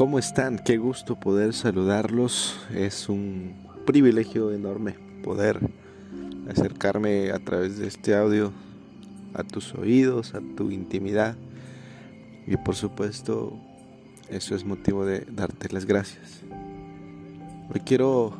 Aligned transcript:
¿Cómo 0.00 0.18
están? 0.18 0.58
Qué 0.58 0.78
gusto 0.78 1.20
poder 1.20 1.52
saludarlos. 1.52 2.58
Es 2.74 3.10
un 3.10 3.52
privilegio 3.84 4.50
enorme 4.50 4.94
poder 5.22 5.60
acercarme 6.48 7.30
a 7.32 7.38
través 7.38 7.76
de 7.76 7.86
este 7.86 8.16
audio 8.16 8.50
a 9.34 9.44
tus 9.44 9.74
oídos, 9.74 10.34
a 10.34 10.40
tu 10.56 10.70
intimidad. 10.70 11.36
Y 12.46 12.56
por 12.56 12.76
supuesto, 12.76 13.52
eso 14.30 14.54
es 14.54 14.64
motivo 14.64 15.04
de 15.04 15.26
darte 15.30 15.68
las 15.70 15.84
gracias. 15.84 16.40
Hoy 17.68 17.80
quiero 17.80 18.32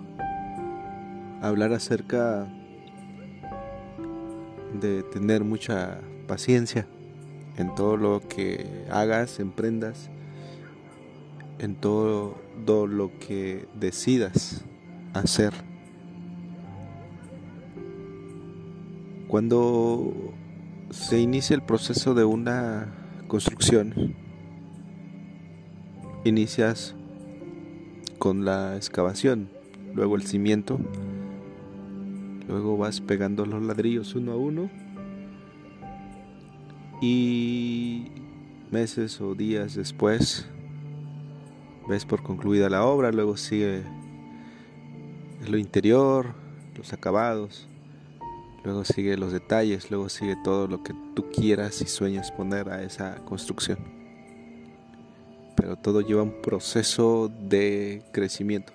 hablar 1.42 1.74
acerca 1.74 2.48
de 4.80 5.02
tener 5.02 5.44
mucha 5.44 6.00
paciencia 6.26 6.86
en 7.58 7.74
todo 7.74 7.98
lo 7.98 8.26
que 8.26 8.86
hagas, 8.90 9.40
emprendas, 9.40 10.08
en 11.60 11.74
todo 11.74 12.36
lo 12.86 13.10
que 13.18 13.66
decidas 13.78 14.64
hacer. 15.12 15.52
Cuando 19.28 20.32
se 20.90 21.20
inicia 21.20 21.54
el 21.54 21.62
proceso 21.62 22.14
de 22.14 22.24
una 22.24 22.88
construcción, 23.28 24.16
inicias 26.24 26.94
con 28.18 28.44
la 28.46 28.76
excavación, 28.76 29.50
luego 29.94 30.16
el 30.16 30.22
cimiento, 30.22 30.80
luego 32.48 32.78
vas 32.78 33.02
pegando 33.02 33.44
los 33.44 33.62
ladrillos 33.62 34.14
uno 34.14 34.32
a 34.32 34.36
uno 34.36 34.70
y 37.02 38.06
meses 38.70 39.20
o 39.20 39.34
días 39.34 39.74
después 39.74 40.48
ves 41.90 42.06
por 42.06 42.22
concluida 42.22 42.70
la 42.70 42.84
obra, 42.84 43.10
luego 43.10 43.36
sigue 43.36 43.82
lo 45.46 45.58
interior, 45.58 46.34
los 46.76 46.92
acabados, 46.92 47.66
luego 48.64 48.84
sigue 48.84 49.16
los 49.16 49.32
detalles, 49.32 49.90
luego 49.90 50.08
sigue 50.08 50.36
todo 50.44 50.68
lo 50.68 50.84
que 50.84 50.94
tú 51.14 51.30
quieras 51.30 51.82
y 51.82 51.86
sueñas 51.86 52.30
poner 52.30 52.70
a 52.70 52.82
esa 52.82 53.16
construcción. 53.24 53.78
Pero 55.56 55.76
todo 55.76 56.00
lleva 56.00 56.22
un 56.22 56.40
proceso 56.40 57.28
de 57.28 58.04
crecimiento, 58.12 58.72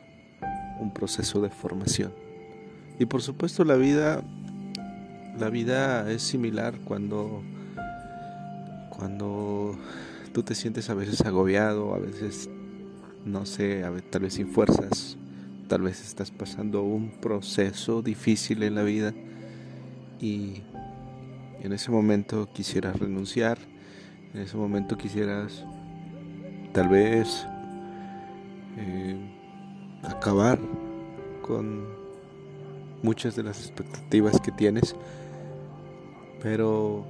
un 0.81 0.93
proceso 0.93 1.41
de 1.41 1.49
formación. 1.49 2.13
Y 2.99 3.05
por 3.05 3.21
supuesto 3.21 3.63
la 3.63 3.75
vida 3.75 4.21
la 5.39 5.49
vida 5.49 6.09
es 6.11 6.21
similar 6.21 6.75
cuando 6.85 7.43
cuando 8.89 9.77
tú 10.33 10.43
te 10.43 10.53
sientes 10.53 10.89
a 10.89 10.93
veces 10.93 11.21
agobiado, 11.21 11.95
a 11.95 11.99
veces, 11.99 12.49
no 13.25 13.45
sé, 13.45 13.83
tal 14.11 14.21
vez 14.21 14.35
sin 14.35 14.47
fuerzas, 14.47 15.17
tal 15.67 15.81
vez 15.81 15.99
estás 16.05 16.29
pasando 16.29 16.83
un 16.83 17.09
proceso 17.09 18.03
difícil 18.03 18.61
en 18.63 18.75
la 18.75 18.83
vida 18.83 19.13
y 20.21 20.61
en 21.61 21.73
ese 21.73 21.89
momento 21.89 22.47
quisieras 22.53 22.99
renunciar, 22.99 23.57
en 24.33 24.41
ese 24.41 24.55
momento 24.57 24.97
quisieras 24.97 25.65
tal 26.71 26.89
vez 26.89 27.47
eh, 28.77 29.17
acabar 30.03 30.59
con 31.41 31.85
muchas 33.01 33.35
de 33.35 33.43
las 33.43 33.59
expectativas 33.61 34.39
que 34.39 34.51
tienes, 34.51 34.95
pero 36.43 37.05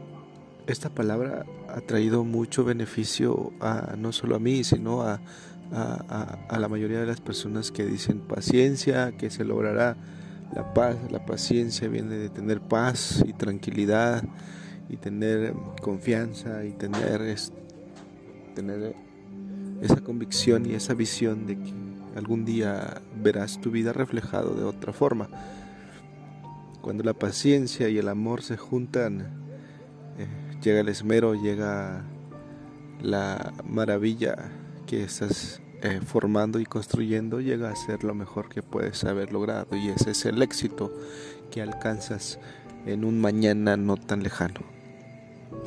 esta 0.65 0.89
palabra 0.89 1.45
ha 1.67 1.81
traído 1.81 2.23
mucho 2.23 2.63
beneficio 2.63 3.51
a 3.59 3.95
no 3.97 4.13
solo 4.13 4.37
a 4.37 4.39
mí, 4.39 4.63
sino 4.63 5.01
a, 5.01 5.19
a, 5.71 6.57
la 6.59 6.67
mayoría 6.67 6.99
de 6.99 7.05
las 7.05 7.21
personas 7.21 7.71
que 7.71 7.85
dicen 7.85 8.19
paciencia, 8.19 9.11
que 9.17 9.29
se 9.29 9.43
logrará 9.43 9.97
la 10.53 10.73
paz. 10.73 10.97
La 11.11 11.25
paciencia 11.25 11.87
viene 11.87 12.15
de 12.15 12.29
tener 12.29 12.61
paz 12.61 13.23
y 13.27 13.33
tranquilidad 13.33 14.23
y 14.89 14.97
tener 14.97 15.53
confianza 15.81 16.63
y 16.65 16.71
tener, 16.71 17.35
tener 18.53 18.95
esa 19.81 20.01
convicción 20.01 20.65
y 20.65 20.73
esa 20.73 20.93
visión 20.93 21.45
de 21.47 21.57
que 21.57 21.73
algún 22.15 22.45
día 22.45 23.01
verás 23.21 23.59
tu 23.59 23.71
vida 23.71 23.91
reflejado 23.91 24.55
de 24.55 24.63
otra 24.63 24.93
forma. 24.93 25.29
Cuando 26.81 27.03
la 27.03 27.13
paciencia 27.13 27.89
y 27.89 27.97
el 27.97 28.07
amor 28.07 28.43
se 28.43 28.57
juntan, 28.57 29.45
llega 30.61 30.79
el 30.79 30.89
esmero, 30.89 31.33
llega 31.35 32.03
la 33.01 33.53
maravilla 33.65 34.51
que 34.85 35.03
estás 35.03 35.61
eh, 35.85 36.01
formando 36.03 36.59
y 36.59 36.65
construyendo, 36.65 37.41
llega 37.41 37.69
a 37.69 37.75
ser 37.75 38.03
lo 38.03 38.15
mejor 38.15 38.49
que 38.49 38.63
puedes 38.63 39.03
haber 39.03 39.31
logrado 39.31 39.75
y 39.77 39.89
ese 39.89 40.11
es 40.11 40.25
el 40.25 40.41
éxito 40.41 40.91
que 41.51 41.61
alcanzas 41.61 42.39
en 42.87 43.05
un 43.05 43.21
mañana 43.21 43.77
no 43.77 43.95
tan 43.95 44.23
lejano. 44.23 44.61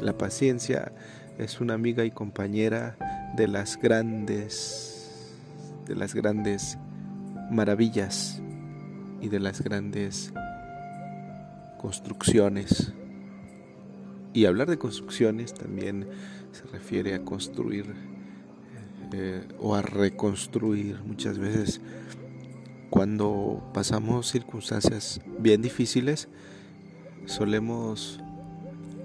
La 0.01 0.19
paciencia 0.19 0.91
es 1.39 1.61
una 1.61 1.75
amiga 1.75 2.05
y 2.05 2.11
compañera 2.11 2.97
de 3.37 3.47
las 3.47 3.77
grandes 3.81 5.37
de 5.87 5.95
las 5.95 6.17
grandes 6.17 6.79
maravillas 7.49 8.43
y 9.21 9.29
de 9.29 9.39
las 9.39 9.63
grandes 9.63 10.33
construcciones 11.81 12.93
y 14.33 14.47
hablar 14.47 14.69
de 14.69 14.79
construcciones 14.79 15.55
también 15.55 16.09
se 16.51 16.65
refiere 16.73 17.15
a 17.15 17.25
construir 17.25 18.18
eh, 19.13 19.47
o 19.59 19.75
a 19.75 19.83
reconstruir 19.83 21.01
muchas 21.05 21.39
veces. 21.39 21.81
Cuando 22.91 23.63
pasamos 23.75 24.31
circunstancias 24.31 25.21
bien 25.39 25.61
difíciles 25.61 26.29
solemos 27.27 28.21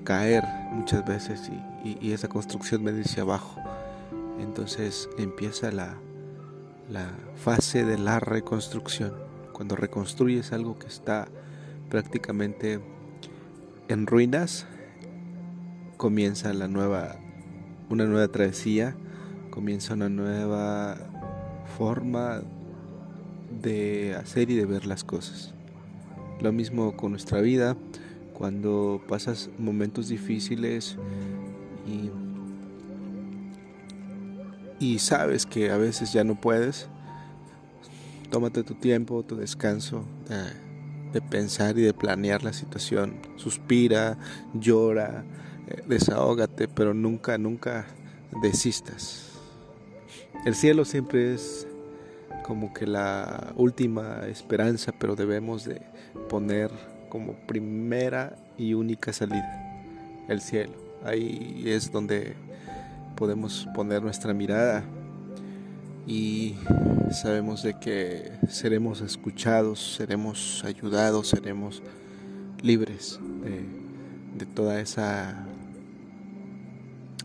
caer 0.04 0.44
muchas 0.72 1.06
veces 1.06 1.52
y, 1.84 2.12
esa 2.12 2.30
construcción 2.30 2.84
me 2.84 2.94
dice 2.94 3.22
abajo. 3.22 3.62
Entonces 4.40 5.10
empieza 5.18 5.72
la, 5.72 5.98
la 6.90 7.10
fase 7.36 7.84
de 7.84 7.98
la 7.98 8.20
reconstrucción. 8.20 9.14
Cuando 9.52 9.76
reconstruyes 9.76 10.54
algo 10.54 10.80
que 10.80 10.88
está 10.88 11.28
prácticamente 11.90 12.80
en 13.88 14.08
ruinas 14.08 14.66
comienza 15.98 16.54
la 16.54 16.68
nueva, 16.68 17.18
una 17.90 18.06
nueva 18.06 18.28
travesía, 18.30 18.96
comienza 19.54 19.94
una 19.94 20.10
nueva 20.10 20.98
forma 21.78 22.42
de 23.62 24.16
hacer 24.16 24.50
y 24.50 24.56
de 24.56 24.66
ver 24.66 24.88
las 24.88 25.04
cosas. 25.04 25.54
Lo 26.42 26.52
mismo 26.52 26.98
con 26.98 27.12
nuestra 27.12 27.40
vida, 27.40 27.78
cuando 28.34 29.00
pasas 29.08 29.52
momentos 29.60 30.08
difíciles 30.08 30.98
y, 31.88 32.10
y 34.84 34.98
sabes 34.98 35.46
que 35.46 35.70
a 35.70 35.78
veces 35.78 36.12
ya 36.12 36.24
no 36.24 36.34
puedes, 36.34 36.88
tómate 38.32 38.64
tu 38.64 38.74
tiempo, 38.74 39.22
tu 39.22 39.36
descanso 39.36 40.04
de, 40.30 41.20
de 41.20 41.22
pensar 41.22 41.78
y 41.78 41.84
de 41.84 41.94
planear 41.94 42.44
la 42.44 42.54
situación. 42.54 43.20
Suspira, 43.36 44.18
llora, 44.56 45.24
eh, 45.68 45.84
desahógate, 45.88 46.68
pero 46.68 46.96
nunca, 46.96 47.38
nunca 47.38 47.86
desistas. 48.42 49.33
El 50.46 50.56
cielo 50.56 50.84
siempre 50.84 51.34
es 51.34 51.66
como 52.44 52.74
que 52.74 52.86
la 52.86 53.54
última 53.56 54.28
esperanza, 54.28 54.92
pero 54.92 55.16
debemos 55.16 55.64
de 55.64 55.82
poner 56.30 56.70
como 57.08 57.34
primera 57.48 58.36
y 58.58 58.74
única 58.74 59.14
salida 59.14 59.64
el 60.28 60.42
cielo. 60.42 60.74
Ahí 61.06 61.64
es 61.66 61.92
donde 61.92 62.34
podemos 63.16 63.68
poner 63.74 64.02
nuestra 64.02 64.34
mirada 64.34 64.84
y 66.06 66.56
sabemos 67.12 67.64
de 67.64 67.80
que 67.80 68.32
seremos 68.50 69.00
escuchados, 69.00 69.96
seremos 69.96 70.62
ayudados, 70.66 71.30
seremos 71.30 71.82
libres 72.62 73.20
de, 74.38 74.46
toda 74.46 74.82
esa 74.82 75.46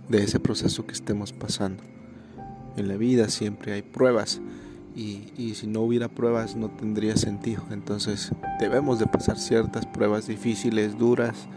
de 0.09 0.23
ese 0.23 0.38
proceso 0.38 0.87
que 0.87 0.93
estemos 0.93 1.32
pasando. 1.32 1.82
En 2.79 2.87
la 2.87 2.97
vida 2.97 3.29
siempre 3.29 3.73
hay 3.73 3.83
pruebas 3.83 4.41
y, 4.95 5.55
si 5.55 5.67
no 5.67 5.81
hubiera 5.81 6.09
pruebas 6.09 6.55
no 6.55 6.71
tendría 6.71 7.17
sentido. 7.17 7.65
Entonces 7.73 8.31
debemos 8.61 9.01
de 9.01 9.07
pasar 9.07 9.37
ciertas 9.37 9.85
pruebas 9.85 10.29
difíciles, 10.29 10.97
duras 10.97 11.49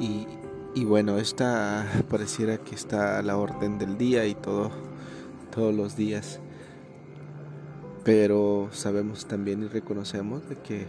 y, 0.00 0.26
y 0.74 0.84
bueno, 0.86 1.18
esta 1.18 1.86
pareciera 2.08 2.56
que 2.56 2.74
está 2.74 3.18
a 3.18 3.22
la 3.22 3.36
orden 3.36 3.78
del 3.78 3.98
día 3.98 4.26
y 4.26 4.34
todo, 4.34 4.70
todos 5.54 5.74
los 5.74 5.94
días. 5.94 6.40
Pero 8.02 8.70
sabemos 8.72 9.26
también 9.26 9.62
y 9.62 9.66
reconocemos 9.66 10.48
de 10.48 10.56
que 10.56 10.86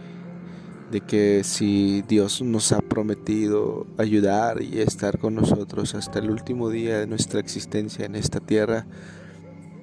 de 0.90 1.00
que 1.00 1.42
si 1.42 2.02
Dios 2.06 2.42
nos 2.42 2.70
ha 2.72 2.80
prometido 2.82 3.86
ayudar 3.96 4.60
y 4.60 4.80
estar 4.80 5.18
con 5.18 5.34
nosotros 5.34 5.94
hasta 5.94 6.18
el 6.18 6.30
último 6.30 6.68
día 6.68 6.98
de 6.98 7.06
nuestra 7.06 7.40
existencia 7.40 8.04
en 8.04 8.14
esta 8.14 8.40
tierra, 8.40 8.84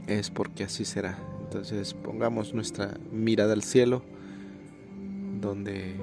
es 0.09 0.29
porque 0.29 0.63
así 0.63 0.85
será. 0.85 1.17
Entonces 1.43 1.93
pongamos 1.93 2.53
nuestra 2.53 2.97
mirada 3.11 3.53
al 3.53 3.63
cielo, 3.63 4.03
donde 5.39 5.95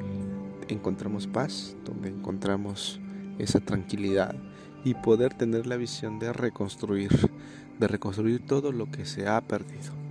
encontramos 0.68 1.26
paz, 1.26 1.76
donde 1.84 2.08
encontramos 2.08 3.00
esa 3.38 3.60
tranquilidad 3.60 4.34
y 4.84 4.94
poder 4.94 5.34
tener 5.34 5.66
la 5.66 5.76
visión 5.76 6.18
de 6.18 6.32
reconstruir, 6.32 7.10
de 7.78 7.88
reconstruir 7.88 8.46
todo 8.46 8.72
lo 8.72 8.90
que 8.90 9.04
se 9.04 9.28
ha 9.28 9.40
perdido. 9.40 10.05